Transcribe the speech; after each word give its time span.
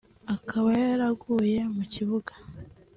akaba 0.35 0.69
yaraguye 0.81 1.59
mu 1.75 1.83
kibuga 1.93 2.33